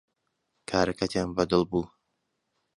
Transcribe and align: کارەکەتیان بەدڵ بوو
کارەکەتیان 0.69 1.29
بەدڵ 1.35 1.61
بوو 1.69 1.83